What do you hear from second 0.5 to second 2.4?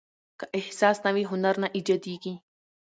احساس نه وي، هنر نه ایجاديږي.